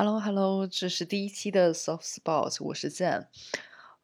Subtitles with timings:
[0.00, 3.26] Hello Hello，这是第一期的 Soft Spot，我是 Zen。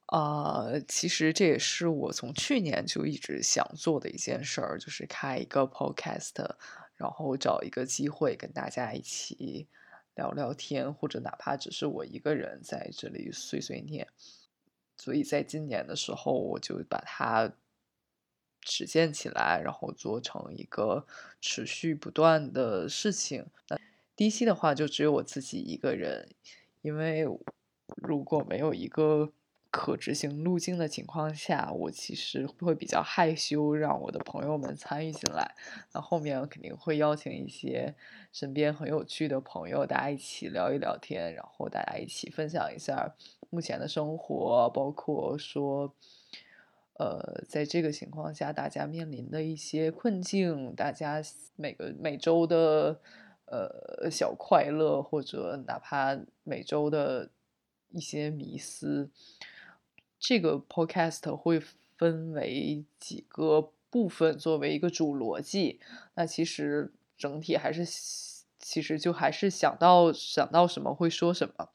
[0.06, 6.56] 呃，其实这也是我从去年就一直想做的一件事儿，就是开一个 Podcast，
[6.96, 9.68] 然后找一个机会跟大家一起
[10.16, 14.08] 聊聊天，或者哪怕只是我一个人在这里碎碎念。
[14.96, 17.52] 所以在今年的时候，我就把它
[18.66, 21.06] 实现起来，然后做成一个
[21.40, 23.46] 持续不断的事情。
[23.68, 23.76] 第
[24.16, 26.28] 一期的话就只有我自己一个人，
[26.82, 27.26] 因为
[27.96, 29.32] 如果没有一个
[29.70, 35.56] 可执行路径的情况下，我其实会比较害羞，让我的朋友们参与进来。
[35.92, 37.96] 那后面肯定会邀请一些
[38.30, 43.16] 身边很有趣的朋友，大家一起聊一聊天，然后大家一起分享一下
[43.50, 45.92] 目前的生活，包括说，
[46.98, 51.20] 呃，在这个情况下大家面临的一些困境，大家
[51.56, 53.00] 每个每周的。
[53.54, 57.30] 呃，小快乐或者哪怕每周的
[57.90, 59.08] 一些迷思，
[60.18, 61.60] 这个 podcast 会
[61.96, 65.78] 分为几个部分作为一个主逻辑。
[66.14, 67.84] 那其实整体还是，
[68.58, 71.68] 其实就还是想到想到什么会说什么。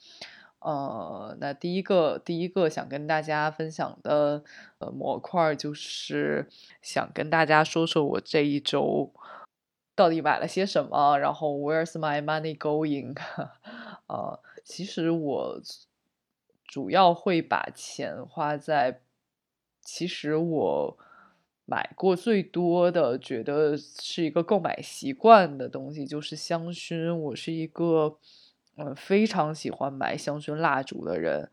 [0.60, 4.44] 呃，那第一个第一个想跟大家分享的
[4.80, 6.50] 呃模块就是
[6.82, 9.14] 想跟大家说说我这一周。
[10.00, 11.18] 到底买了些什么？
[11.18, 13.18] 然后 Where's my money going？
[14.08, 15.62] 呃，其实我
[16.66, 19.02] 主要会把钱花在，
[19.82, 20.98] 其实我
[21.66, 27.14] 买过最多的，觉得是一个购买习惯的东西，就是香薰。
[27.14, 28.18] 我是一个
[28.78, 31.52] 嗯非常喜欢买香薰蜡烛的人，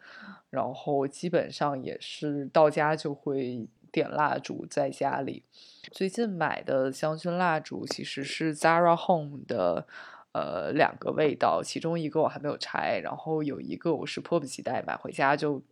[0.50, 3.66] 然后基本上也是到家就会。
[3.96, 5.42] 点蜡烛在家里，
[5.90, 9.86] 最近买的香薰蜡烛其实是 Zara Home 的，
[10.32, 15.62] 呃，两个味道，其中一个我还没有拆，然后有一个我是迫不及待买回家就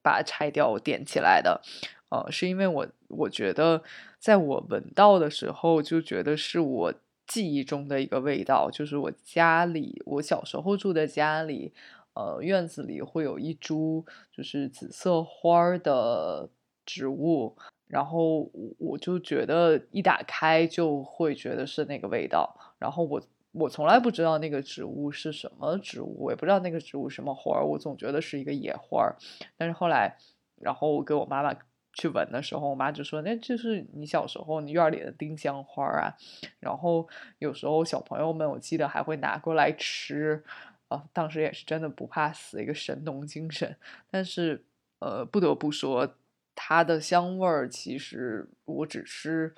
[0.00, 1.60] 把它拆掉点起来的，
[2.08, 3.82] 呃，是因为我我觉得
[4.18, 6.94] 在我闻到的时候就觉得是我
[7.26, 11.74] 记忆中的一个味道，就是我家里我小时候住的家里，
[12.14, 16.48] 呃，院子里会有一株就是紫色花的。
[16.86, 17.54] 植物，
[17.88, 23.20] 然后我就觉得一打开就会觉得是那个味道，然后我
[23.52, 29.16] 我从来不知道那个植物是什么植物，我也不知道那个植物什么花儿，我总觉得是一个野花儿，
[29.56, 30.16] 但是后来，
[30.60, 31.54] 然后我给我妈妈
[31.92, 36.14] 去闻的时候，我妈就说那就是你小时候你院里的丁香花啊，
[36.60, 37.08] 然后
[37.38, 40.44] 有时候小朋友们我记得还会拿过来吃，
[40.88, 43.76] 啊，当时也是真的不怕死，一个神农精神，
[44.10, 44.64] 但是
[44.98, 46.14] 呃不得不说。
[46.56, 49.54] 它的香味儿其实我只是，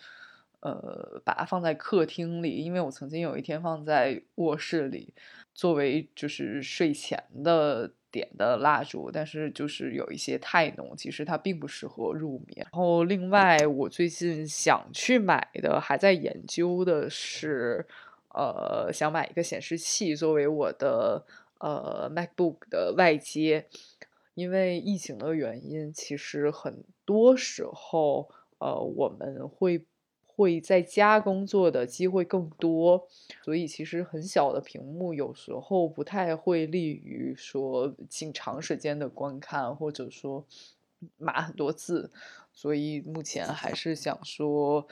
[0.61, 5.15] 呃，把它放在客厅里，因为我曾经有一天放在卧室里，
[5.55, 12.67] 作为就是睡前的点的蜡烛，但是就是有一些太浓，其实它并不适合入眠。
[12.73, 17.87] 然后另外，我最近想去买的，还在研究的是，
[18.35, 21.25] 呃，想买一个显示器作为我的
[21.61, 23.67] 呃 MacBook 的外接。
[24.39, 29.85] 因为疫情的原因，其实很多时候，呃，我们会
[30.25, 33.09] 会在家工作的机会更多，
[33.43, 40.47] 所以其实很小的屏幕有时候不太会利于说进长时间的观看，或者说
[41.17, 42.13] 码很多字，
[42.53, 44.87] 所以目前还是想说，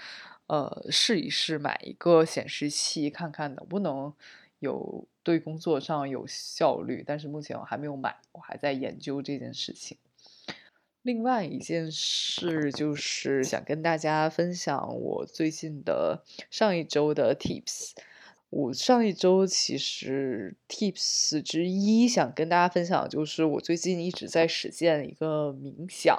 [0.49, 4.13] 呃，试一试买一个显示器，看看能不能。
[4.59, 9.99] 有对工作上有效率，但是目前我还没有买，我还在研究这件事情。
[11.03, 17.93] 另外一件事就是想跟大家分享我最近的上一周的 tips。
[18.49, 26.17] 我上一周其实 tips 之一想跟大家分享，就是我最近一直在实践一个冥想。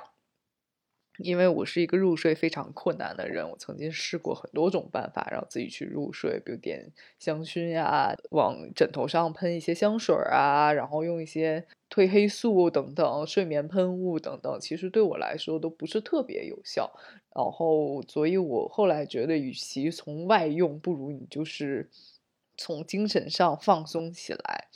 [1.19, 16.91] 因为我是一个入睡非常困难的人，我曾经试过很多种办法让自己去入睡，比如点香薰呀，往枕头上喷一些香水啊，然后用一些褪黑素等等睡眠喷雾等等，其实对我来说都不是特别有效。
[17.35, 21.89] 然后，所以我后来觉得，与其从外用，不如你就是
[22.57, 24.67] 从精神上放松起来。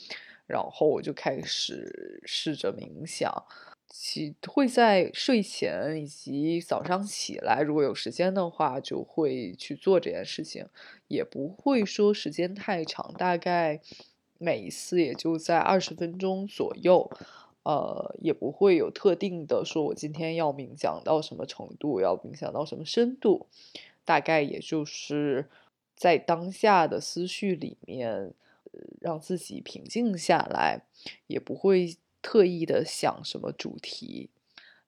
[0.46, 3.32] 然后我就开始试着冥想。
[3.94, 10.66] 起会在睡前以及早上起来，如果有时间的话，就会去做这件事情，
[11.08, 13.80] 也不会说时间太长，大概
[14.38, 17.10] 每一次也就在二十分钟左右，
[17.64, 23.46] 呃，也不会有特定的说我今天要冥想到什么程度，要冥想到什么深度，
[24.06, 25.50] 大概也就是
[25.94, 28.32] 在当下的思绪里面
[29.02, 30.86] 让自己平静下来，
[31.26, 34.30] 也不会特意的想什么主题。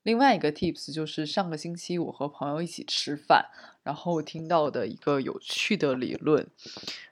[0.02, 3.46] 另外一个 tips 就是上个星期我和朋友一起吃饭，
[3.82, 6.46] 然后听到的一个有趣的理论。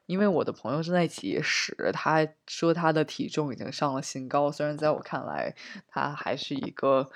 [0.04, 4.52] 因为我的朋友正在节食，他说他的体重已经上了新高。
[4.52, 5.56] 虽然在我看来，
[5.88, 7.10] 他还是一个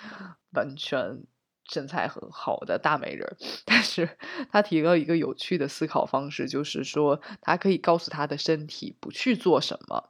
[0.53, 1.23] 完全
[1.69, 3.37] 身材很好的大美人，
[3.67, 4.17] 但是
[4.51, 10.09] 他提了一个有趣的思考方式，就是说他可以告诉他的身体不去做什么，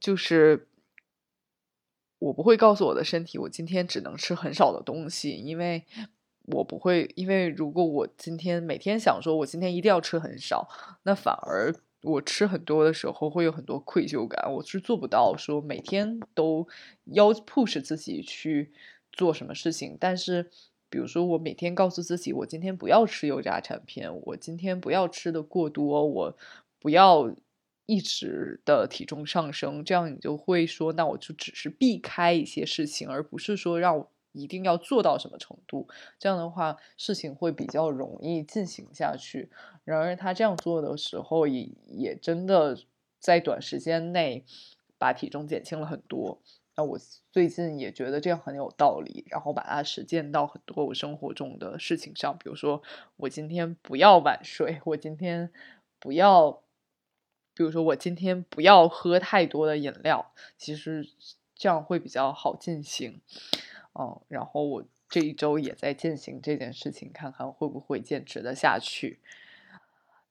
[0.00, 0.66] 就是。
[2.22, 5.84] 我不会告诉我的身体，我今天只能吃很少的东西，因为
[6.46, 10.68] 我不会，因为如果我今天每天想说，我今天一定要吃很少，
[11.02, 16.68] 那反而我吃很多的时候会有很多愧疚感，我是做不到说每天都
[17.06, 18.70] 要 push 自己去
[19.10, 19.96] 做什么事情。
[19.98, 20.48] 但是，
[20.88, 26.36] 比如说我每天告诉自己，我今天不要吃油炸产品，我今天不要吃的过多，我
[26.78, 27.34] 不要。
[27.86, 35.88] 一直的体重上升，这样你就会说，那我就只是避开一些事情，而不是说让我一定要做到什么程度。
[36.18, 39.50] 这样的话，事情会比较容易进行下去。
[39.84, 42.78] 然而，他这样做的时候，也也真的
[43.18, 44.44] 在短时间内
[44.96, 46.40] 把体重减轻了很多。
[46.76, 46.98] 那我
[47.30, 52.80] 最近也觉得这样很有道理，然后把它实践到很多我生活中的事情上，比如说
[53.16, 55.52] 我今天不要晚睡，我今天
[55.98, 56.61] 不要。
[57.54, 61.06] 比如说，我今天不要喝太多的饮料，其实
[61.54, 63.20] 这样会比较好进行。
[63.92, 69.20] 哦，然后我这一周也在践行这件事情，看看会不会坚持的下去。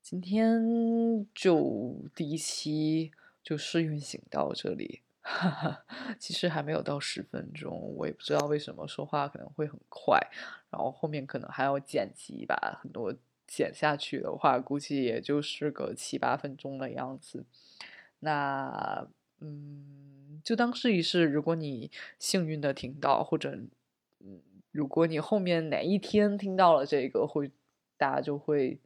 [0.01, 3.11] 今天就第一期
[3.43, 5.85] 就试运行到这里，哈 哈
[6.17, 10.19] 其实还没有到十分钟，我也不知道为什么说话可能会很快，
[10.71, 13.13] 然后后面可能还要剪辑吧，很多。
[13.51, 17.43] 剪下去的话，估计也就是个七八分钟的样子。
[18.19, 19.05] 那，
[19.41, 21.25] 嗯，就当试一试。
[21.25, 23.59] 如果你幸运的听到，或者，
[24.21, 24.39] 嗯，
[24.71, 27.51] 如果你后面哪一天听到了这个，会
[27.97, 28.79] 大家就会，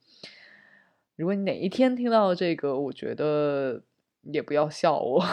[1.15, 3.83] 如果你哪一天听到这个，我觉得
[4.23, 5.23] 也不要笑我，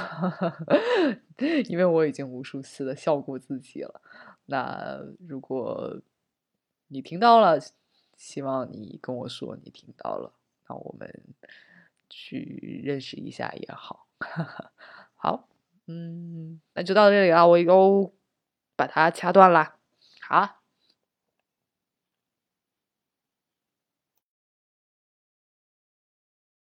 [1.71, 4.03] 因为我已经无数次的笑过自己了。
[4.45, 6.03] 那如果
[6.89, 7.59] 你听到了，
[8.17, 10.33] 希望你跟我说你听到了，
[10.69, 11.25] 那我们
[12.09, 14.07] 去认识一下也好。
[15.17, 15.49] 好，
[15.87, 18.13] 嗯，那就到这里了，我又
[18.77, 19.77] 把它掐断了。
[20.21, 20.62] 好。